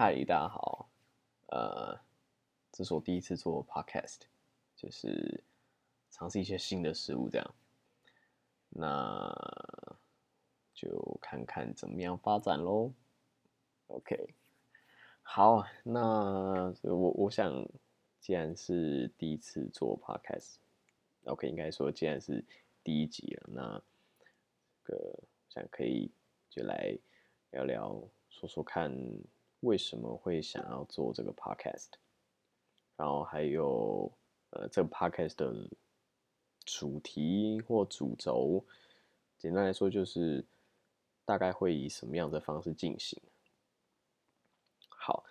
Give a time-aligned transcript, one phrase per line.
[0.00, 0.88] 嗨，大家好，
[1.48, 1.98] 呃，
[2.70, 4.20] 这是我第一次做 podcast，
[4.76, 5.42] 就是
[6.08, 7.54] 尝试一些新的事物，这样，
[8.68, 9.28] 那
[10.72, 12.92] 就看看怎么样发展喽。
[13.88, 14.36] OK，
[15.24, 17.66] 好，那我我想，
[18.20, 22.44] 既然是第一次做 podcast，OK，应该说既然是
[22.84, 23.82] 第一集了，那
[24.84, 25.18] 这个
[25.48, 26.08] 想可以
[26.48, 26.96] 就来
[27.50, 28.96] 聊聊，说说看。
[29.60, 31.88] 为什么会想要做这个 podcast？
[32.96, 34.10] 然后还有
[34.50, 35.68] 呃，这个 podcast 的
[36.64, 38.64] 主题或主轴，
[39.38, 40.44] 简单来说就是
[41.24, 43.20] 大概会以什么样的方式进行。
[44.88, 45.24] 好，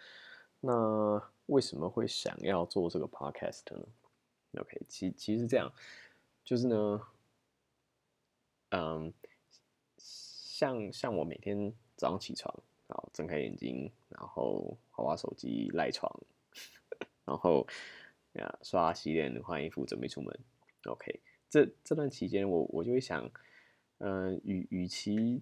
[0.59, 3.87] 那为什么会想要做这个 podcast 呢
[4.59, 5.71] ？OK，其其实这样，
[6.43, 7.07] 就是呢，
[8.69, 9.13] 嗯，
[9.97, 12.53] 像像我每天早上起床。
[12.89, 16.09] 好，睁开眼睛，然后划划手机，赖床，
[17.25, 17.67] 然后
[18.33, 20.39] 呀刷洗脸，换衣服，准备出门。
[20.85, 23.29] OK，这这段期间，我我就会想，
[23.97, 25.41] 嗯，与与其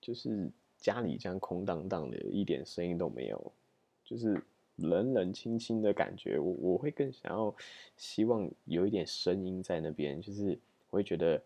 [0.00, 3.52] 就是家里这样空荡荡的，一点声音都没有，
[4.04, 4.42] 就是
[4.74, 7.54] 冷冷清清的感觉，我我会更想要
[7.96, 11.40] 希望有一点声音在那边，就是我会觉得，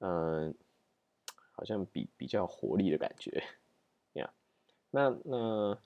[0.00, 0.54] 嗯，
[1.52, 3.42] 好像比比较活力的感觉。
[4.94, 5.78] 那那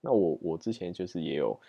[0.00, 1.60] 那我我之前就是也有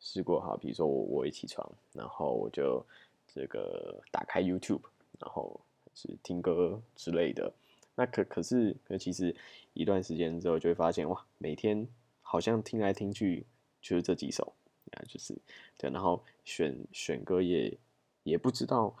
[0.00, 2.84] 试过哈，比如说我我一起床，然后我就
[3.28, 4.80] 这个打开 YouTube，
[5.20, 5.60] 然后
[5.94, 7.52] 是听歌之类的。
[7.94, 9.36] 那可可是可其实
[9.74, 11.86] 一段时间之后就会发现哇，每天
[12.22, 13.44] 好像听来听去
[13.82, 14.54] 就是这几首
[14.92, 15.36] 啊，就是
[15.76, 17.78] 对，然后选选歌也
[18.22, 18.96] 也不知道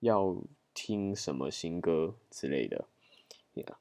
[0.00, 0.36] 要
[0.74, 2.84] 听什么新歌之类的
[3.54, 3.78] 呀。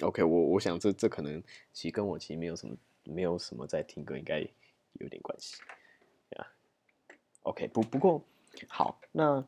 [0.00, 1.40] OK，我我想这这可能
[1.72, 4.40] 其实跟我其实没有什么没有什么在听歌，应该
[4.94, 5.56] 有点关系
[6.30, 6.46] 呀。
[7.42, 8.20] OK，不不过
[8.68, 9.44] 好，那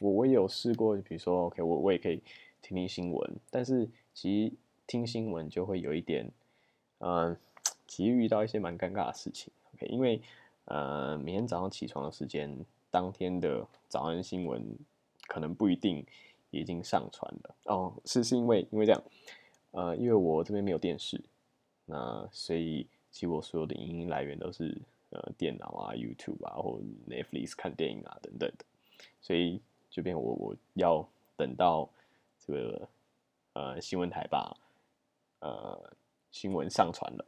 [0.00, 2.22] 我我也有试过，比如说 OK，我我也可以
[2.62, 4.52] 听听新闻，但是其实
[4.86, 6.30] 听新闻就会有一点，
[7.00, 7.36] 嗯，
[7.86, 9.52] 其实遇到一些蛮尴尬的事情。
[9.74, 10.22] OK，因为
[10.64, 14.64] 呃，每天早上起床的时间，当天的早安新闻
[15.26, 16.06] 可能不一定。
[16.54, 17.54] 已经上传了。
[17.64, 19.02] 哦，是是因为因为这样，
[19.72, 21.22] 呃，因为我这边没有电视，
[21.86, 28.64] 那所以其实我所有的影音来源都是呃电脑啊、YouTube 啊或 Netflix 看电影啊等等的，
[29.20, 29.60] 所以
[29.90, 31.06] 这边我我要
[31.36, 31.88] 等到
[32.46, 32.88] 这个
[33.52, 34.56] 呃新闻台把
[35.40, 35.92] 呃
[36.30, 37.24] 新闻上传了，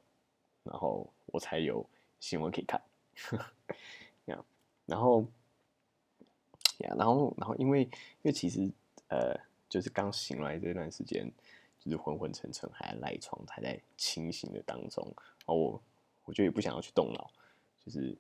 [0.65, 1.85] 然后我才有
[2.21, 2.81] 新闻可以看，
[4.27, 4.45] 呀，
[4.87, 5.25] 然后
[6.79, 7.91] 呀，然后然后因为因
[8.23, 8.71] 为其实。
[9.09, 11.31] 呃，就是刚醒来这段时间，
[11.79, 15.05] 就是昏昏沉沉，还赖床，还在清醒的当中。
[15.07, 15.83] 然后我，
[16.25, 17.31] 我就也不想要去动脑，
[17.85, 18.17] 就是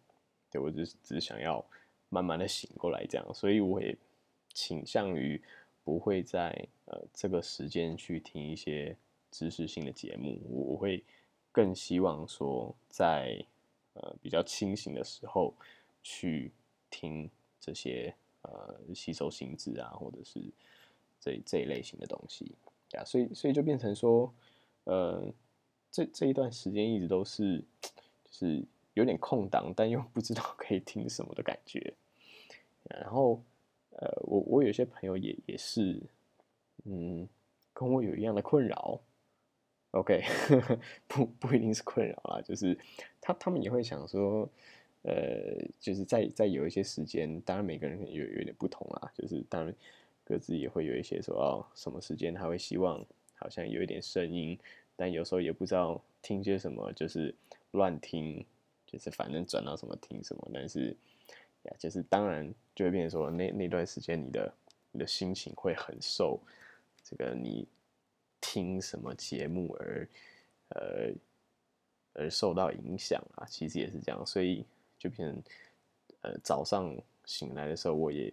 [0.50, 1.64] 对我就是只想要
[2.08, 3.34] 慢慢的醒过来这样。
[3.34, 3.97] 所以我也
[4.52, 5.42] 倾向于
[5.82, 6.50] 不会在
[6.84, 8.97] 呃这个时间去听一些
[9.32, 10.41] 知识性的节目。
[10.48, 11.03] 我我会
[11.50, 13.44] 更希望说，在
[13.94, 15.53] 呃比较清醒的时候
[16.03, 16.53] 去
[16.91, 17.28] 听
[17.60, 20.41] 这些呃吸收心智啊，或者是。
[21.21, 22.53] 这这一类型的东西，
[22.93, 24.32] 呀，所以所以就变成说，
[24.84, 25.32] 呃，
[25.91, 27.59] 这这一段时间一直都是，
[28.25, 31.94] 就是有点空档，但又不知道可以听什么的感觉。
[32.84, 33.43] 然后，
[33.91, 36.00] 呃，我我有些朋友也也是，
[36.84, 37.28] 嗯，
[37.72, 39.00] 跟我有一样的困扰。
[39.91, 40.22] OK，
[41.09, 42.78] 不不一定是困扰啦，就是
[43.21, 44.48] 他他们也会想说，
[45.03, 49.75] 呃，就是在在有一些时间，当然每个人有有点不同啦，就是当然。
[50.28, 53.00] 各自也会有一些说哦，什么时间他会希望
[53.37, 54.59] 好像有一点声音，
[54.97, 57.32] 但有时候也不知道听些什么，就是
[57.70, 58.44] 乱听，
[58.84, 60.50] 就是反正转到什么听什么。
[60.53, 60.97] 但是
[61.62, 64.53] 呀，就是当然就会变成说那那段时间你的
[64.91, 66.41] 你的心情会很受
[67.04, 67.69] 这个你
[68.41, 70.09] 听什么节目而
[70.71, 71.12] 呃
[72.15, 73.47] 而受到影响啊。
[73.47, 74.66] 其实也是这样，所以
[74.98, 75.42] 就变成
[76.22, 76.92] 呃早上
[77.24, 78.33] 醒来的时候我也。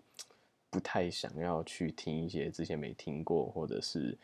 [0.73, 4.17] 不太想要去听一些之前没听过，或者是，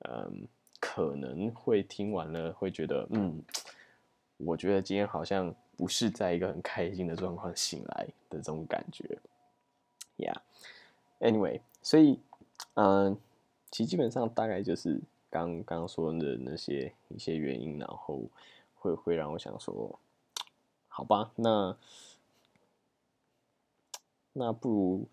[0.00, 0.48] 嗯，
[0.80, 3.40] 可能会听完了会觉得，嗯，
[4.38, 9.16] 我觉得今天好像不是在一个很开心的状况醒来的这种感觉
[10.16, 12.18] ，Yeah，Anyway，所以，
[12.74, 13.16] 嗯，
[13.70, 15.00] 其实基本上大概就是
[15.30, 18.24] 刚刚说的那些一些原因，然后
[18.74, 20.00] 会会让我想说，
[20.88, 21.76] 好吧，那
[24.32, 25.08] 那不如。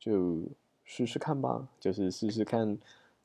[0.00, 0.40] 就
[0.84, 2.76] 试试看吧，就是试试看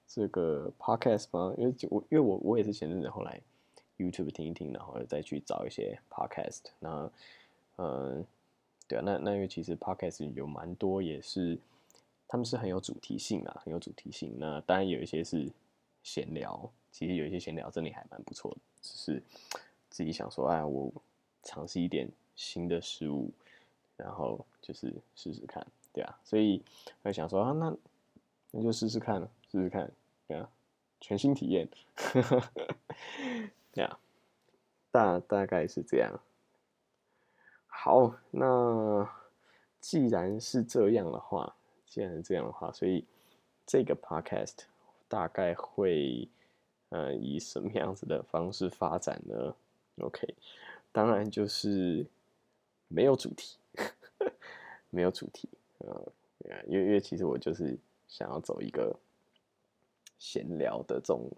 [0.05, 3.41] 这个 podcast 吧，因为我因为我我也是前阵子后来
[3.97, 6.63] YouTube 听一听，然后再去找一些 Podcast。
[6.79, 7.09] 那，
[7.77, 8.25] 嗯，
[8.87, 11.57] 对啊，那那因为其实 Podcast 有蛮多也是，
[12.27, 14.35] 他们是很有主题性啊，很有主题性。
[14.37, 15.49] 那当然有一些是
[16.03, 19.23] 闲聊，其实有一些闲聊真的还蛮不错的，只是
[19.89, 20.91] 自己想说，哎，我
[21.41, 23.31] 尝试一点新的事物，
[23.95, 26.61] 然后就是试试看，对啊，所以
[27.03, 27.73] 我想说啊，那
[28.51, 29.89] 那就试试看，试试看，
[30.27, 30.49] 对啊，
[30.99, 31.69] 全新体验。
[33.71, 33.97] 对啊，
[34.91, 36.19] 大大概是这样。
[37.67, 39.09] 好，那
[39.79, 41.55] 既然是这样的话，
[41.87, 43.05] 既然是这样的话，所以
[43.65, 44.63] 这个 podcast
[45.07, 46.27] 大概会，
[46.89, 49.55] 呃，以什么样子的方式发展呢
[49.99, 50.35] ？OK，
[50.91, 52.05] 当然就是
[52.89, 53.55] 没有主题，
[54.89, 55.47] 没有主题，
[55.79, 56.05] 嗯，
[56.67, 57.77] 因为因为其实我就是
[58.07, 58.95] 想要走一个
[60.17, 61.29] 闲聊的这种。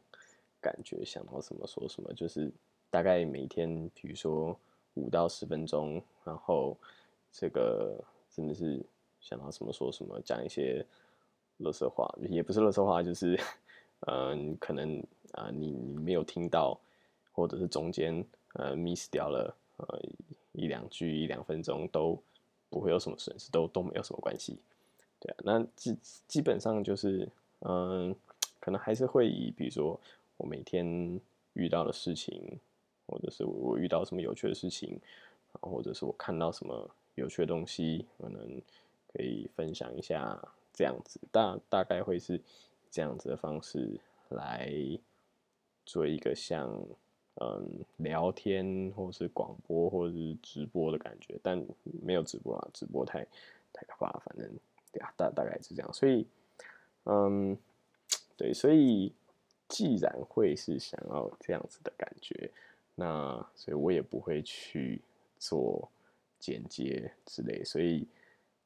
[0.60, 2.52] 感觉想到什么说什么，就是
[2.90, 4.60] 大概每天，比如说
[4.96, 6.76] 五到十分钟，然后
[7.32, 8.84] 这个真的是
[9.22, 10.84] 想到什么说什么，讲一些
[11.58, 13.40] 乐色话，也不是乐色话，就是
[14.08, 15.00] 嗯，可能
[15.34, 16.78] 啊，你你没有听到，
[17.32, 20.02] 或者是中间呃 miss 掉了呃
[20.54, 22.22] 一两句一两分钟，都
[22.70, 24.58] 不会有什么损失，都都没有什么关系，
[25.20, 25.98] 对啊，那基
[26.28, 27.30] 基本上就是
[27.60, 28.16] 嗯，
[28.60, 30.00] 可能还是会以比如说。
[30.40, 31.20] 我每天
[31.54, 32.60] 遇到的事情，
[33.08, 35.02] 或者是我遇到什么有趣的事情，
[35.62, 38.62] 或者是我看到什么有趣的东西，可能
[39.12, 40.40] 可以分享一下，
[40.72, 42.40] 这样子大大概会是
[42.92, 44.00] 这样子的方式
[44.30, 44.72] 来
[45.88, 46.72] 做一个像
[47.40, 51.64] 嗯聊天或是广播或者是直播的感觉，但
[52.04, 53.26] 没有直播啊，直播太
[53.74, 54.50] 太可怕，反正
[54.92, 56.26] 对啊，大大概是这样，所以
[57.06, 57.58] 嗯，
[58.36, 59.14] 对，所以。
[59.70, 62.50] 既然会是想要这样子的感觉，
[62.96, 65.02] 那所以我也不会去
[65.38, 65.92] 做
[66.40, 68.08] 剪接之类，所以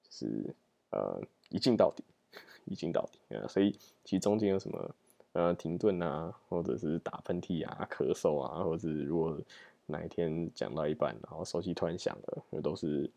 [0.04, 0.54] 就是
[0.92, 1.20] 呃
[1.50, 2.04] 一镜到底，
[2.70, 3.48] 一镜到底啊。
[3.48, 3.72] 所以
[4.04, 4.96] 其实中间有什么
[5.34, 9.38] 呃停顿啊，或者是打喷嚏啊、咳嗽啊，或者是如果
[9.86, 13.10] 哪一天讲到一半，然后手机突然响了，那都是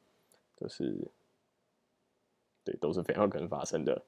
[0.56, 0.96] 都是
[2.64, 4.00] 对，都是非常可能发生的，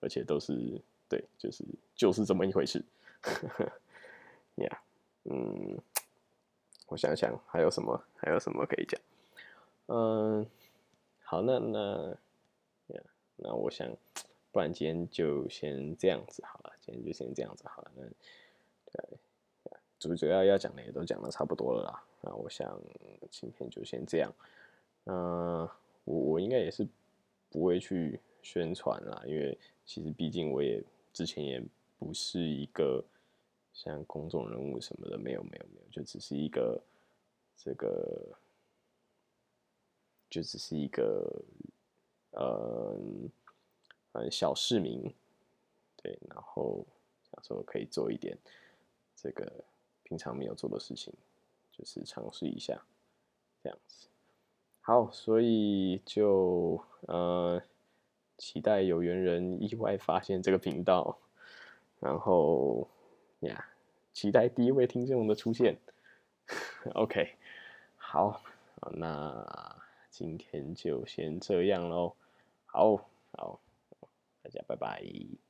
[0.00, 1.64] 而且都是对，就是
[1.94, 2.82] 就是这么一回事。
[4.56, 4.82] 呀，
[5.24, 5.76] 嗯，
[6.86, 9.00] 我想想还有什么，还有什么可以讲？
[9.86, 10.46] 嗯，
[11.22, 12.10] 好，那那
[12.88, 13.02] 呀，
[13.36, 13.88] 那我想，
[14.56, 17.92] 不然今天就先这样子好了，今天就先这样子好了。
[17.94, 18.02] 那
[18.90, 19.18] 对，
[19.98, 22.02] 主主要要讲的也都讲的差不多了啦。
[22.22, 22.80] 那我想
[23.30, 24.32] 今天就先这样。
[25.04, 25.68] 嗯，
[26.04, 26.88] 我我应该也是
[27.50, 30.82] 不会去宣传啦，因为其实毕竟我也
[31.12, 31.62] 之前也
[31.98, 33.04] 不是一个。
[33.74, 36.82] 像公众人物什么的，没有没有没有，就只是一个
[37.58, 38.26] 这个，
[40.30, 41.42] 就只是一个，
[44.16, 45.12] 嗯，小市民，
[45.96, 46.84] 对，然后
[47.30, 48.36] 想说可以做一点
[49.14, 49.52] 这个
[50.02, 51.12] 平常没有做的事情，
[51.72, 52.80] 就是尝试一下
[53.62, 54.08] 这样子。
[54.80, 57.62] 好，所以就呃，
[58.38, 61.18] 期待有缘人意外发现这个频道，
[62.00, 62.88] 然后。
[63.40, 63.68] 呀，
[64.14, 65.76] 期待第一位听众的出现。
[66.94, 67.36] OK，
[67.96, 68.42] 好，
[68.92, 69.76] 那
[70.10, 72.16] 今天就先这样喽。
[72.64, 72.96] 好
[73.32, 73.60] 好，
[74.46, 75.45] 大家拜拜。